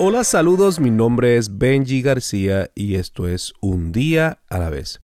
[0.00, 5.00] Hola, saludos, mi nombre es Benji García y esto es Un día a la vez.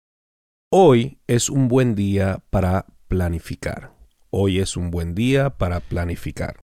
[0.72, 3.94] Hoy es un buen día para planificar.
[4.32, 6.60] Hoy es un buen día para planificar.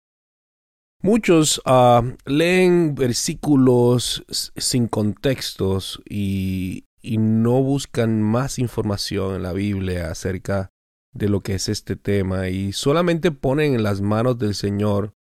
[1.03, 10.11] Muchos ah, leen versículos sin contextos y, y no buscan más información en la Biblia
[10.11, 10.69] acerca
[11.15, 15.15] de lo que es este tema y solamente ponen en las manos del Señor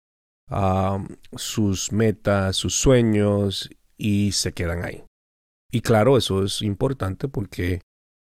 [1.35, 5.03] sus metas, sus sueños y se quedan ahí.
[5.71, 7.81] Y claro, eso es importante porque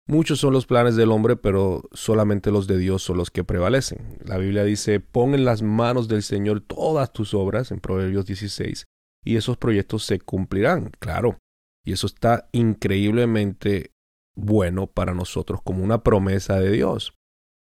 [0.07, 4.19] muchos son los planes del hombre, pero solamente los de Dios son los que prevalecen.
[4.25, 8.85] La Biblia dice, pon en las manos del Señor todas tus obras, en Proverbios 16,
[9.25, 11.39] y esos proyectos se cumplirán, claro.
[11.85, 13.91] Y eso está increíblemente
[14.35, 17.15] bueno para nosotros como una promesa de Dios.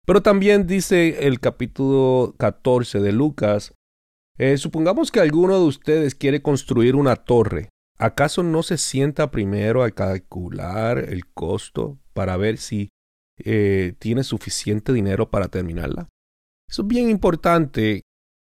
[0.05, 3.73] Pero también dice el capítulo 14 de Lucas,
[4.38, 7.70] eh, supongamos que alguno de ustedes quiere construir una torre.
[7.98, 12.89] ¿Acaso no se sienta primero a calcular el costo para ver si
[13.38, 16.09] eh, tiene suficiente dinero para terminarla?
[16.67, 18.02] Es bien importante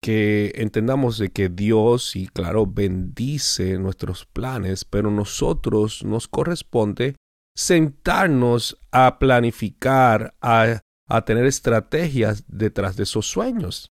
[0.03, 7.15] que entendamos de que Dios, y claro, bendice nuestros planes, pero nosotros nos corresponde
[7.55, 10.81] sentarnos a planificar, a
[11.25, 13.90] tener estrategias detrás de esos sueños.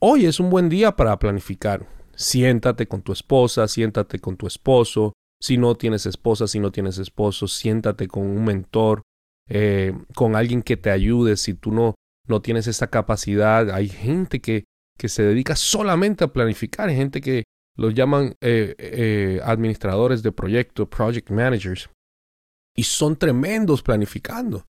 [0.00, 1.88] Hoy es un buen día para planificar.
[2.14, 5.12] Siéntate con tu esposa, siéntate con tu esposo.
[5.40, 9.02] Si no tienes esposa, si no tienes esposo, siéntate con un mentor,
[9.48, 11.36] eh, con alguien que te ayude.
[11.36, 11.96] Si tú no,
[12.28, 17.20] no tienes esa capacidad, hay gente que, que se dedica solamente a planificar, hay gente
[17.20, 17.42] que
[17.74, 21.90] los llaman eh, eh, administradores de proyectos, project managers,
[22.76, 24.64] y son tremendos planificando.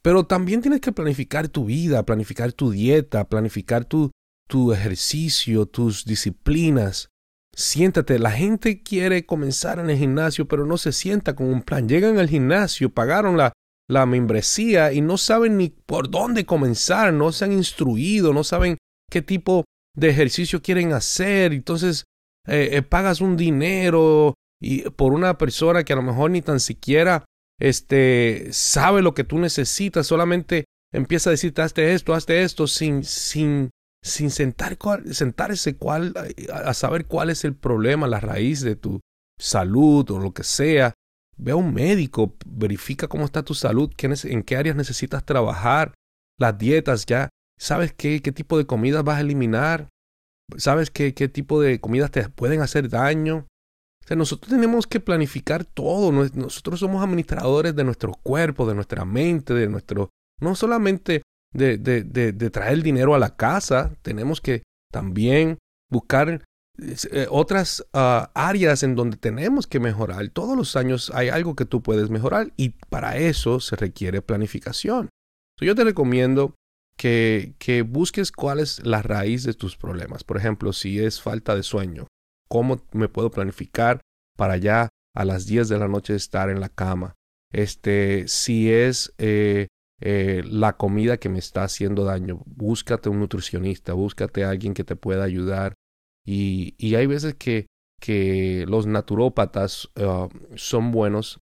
[0.00, 4.12] Pero también tienes que planificar tu vida, planificar tu dieta, planificar tu,
[4.48, 7.08] tu ejercicio, tus disciplinas.
[7.54, 11.88] Siéntate, la gente quiere comenzar en el gimnasio, pero no se sienta con un plan.
[11.88, 13.52] Llegan al gimnasio, pagaron la,
[13.88, 18.76] la membresía y no saben ni por dónde comenzar, no se han instruido, no saben
[19.10, 19.64] qué tipo
[19.94, 21.52] de ejercicio quieren hacer.
[21.52, 22.04] Entonces,
[22.46, 26.60] eh, eh, pagas un dinero y por una persona que a lo mejor ni tan
[26.60, 27.24] siquiera
[27.58, 33.04] este, sabe lo que tú necesitas, solamente empieza a decirte hazte esto, hazte esto, sin,
[33.04, 33.70] sin
[34.06, 34.78] sin sentar,
[35.10, 36.14] sentarse cuál,
[36.52, 39.00] a saber cuál es el problema, la raíz de tu
[39.38, 40.94] salud o lo que sea.
[41.36, 45.92] Ve a un médico, verifica cómo está tu salud, en qué áreas necesitas trabajar,
[46.38, 47.28] las dietas ya,
[47.58, 49.88] sabes qué, qué tipo de comidas vas a eliminar,
[50.56, 53.46] sabes qué, qué tipo de comidas te pueden hacer daño.
[54.08, 56.12] Nosotros tenemos que planificar todo.
[56.12, 61.22] Nosotros somos administradores de nuestro cuerpo, de nuestra mente, de nuestro, no solamente
[61.56, 64.62] de, de, de, traer dinero a la casa, tenemos que
[64.92, 65.58] también
[65.90, 66.44] buscar
[66.78, 70.28] eh, otras ah, áreas en donde tenemos que mejorar.
[70.28, 75.08] Todos los años hay algo que tú puedes mejorar y para eso se requiere planificación.
[75.60, 76.54] yo te recomiendo
[76.98, 80.24] que, que busques cuál es la raíz de tus problemas.
[80.24, 82.06] Por ejemplo, si es falta de sueño,
[82.48, 84.00] ¿cómo me puedo planificar
[84.36, 87.14] para ya a las 10 de la noche estar en la cama?
[87.52, 89.68] Este, si es eh,
[90.00, 92.42] eh, la comida que me está haciendo daño.
[92.46, 95.74] Búscate un nutricionista, búscate a alguien que te pueda ayudar.
[96.24, 97.66] Y, y hay veces que,
[98.00, 101.38] que los naturópatas ah, son buenos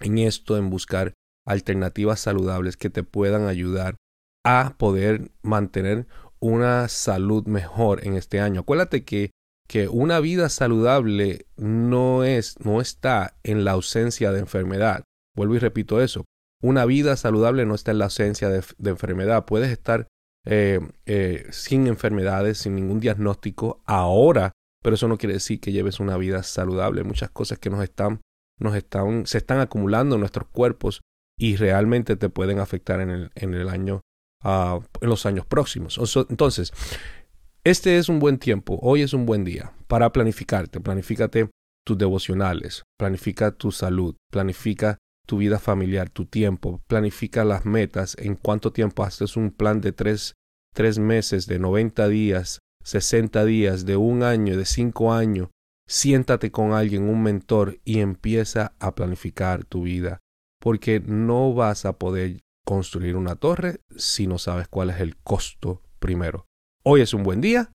[0.00, 1.14] en esto, en buscar
[1.46, 3.96] alternativas saludables que te puedan ayudar
[4.44, 6.06] a poder mantener
[6.40, 8.60] una salud mejor en este año.
[8.60, 9.30] Acuérdate que,
[9.66, 15.04] que una vida saludable no es, no está en la ausencia de enfermedad.
[15.34, 16.24] Vuelvo y repito eso.
[16.60, 19.44] Una vida saludable no está en la ausencia de, enfermedad.
[19.44, 20.08] Puedes estar
[20.44, 24.52] eh, eh, sin enfermedades, sin ningún diagnóstico ahora,
[24.82, 27.04] pero eso no quiere decir que lleves una vida saludable.
[27.04, 28.20] Muchas cosas que nos están,
[28.58, 31.00] nos están, se están acumulando en nuestros cuerpos
[31.38, 34.00] y realmente te pueden afectar en el, en el año,
[34.44, 36.00] uh, en los años próximos.
[36.28, 36.72] Entonces,
[37.62, 40.80] este es un buen tiempo, hoy es un buen día para planificarte.
[40.80, 41.50] Planifícate
[41.84, 48.34] tus devocionales, planifica tu salud, planifica tu vida familiar, tu tiempo, planifica las metas, en
[48.34, 50.34] cuánto tiempo haces un plan de tres,
[50.74, 55.50] tres meses, de 90 días, 60 días, de un año, de cinco años.
[55.86, 60.18] Siéntate con alguien, un mentor, y empieza a planificar tu vida,
[60.60, 65.82] porque no vas a poder construir una torre si no sabes cuál es el costo
[65.98, 66.46] primero.
[66.84, 67.70] Hoy es un buen día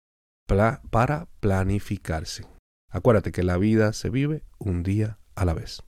[0.48, 2.45] para planificarse.
[2.89, 5.83] Acuérdate que la vida se vive un día a la vez.